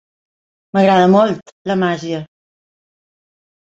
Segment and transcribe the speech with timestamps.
[0.77, 2.25] M'agrada molt, la màgia.